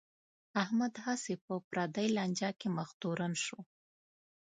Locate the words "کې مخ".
2.59-2.89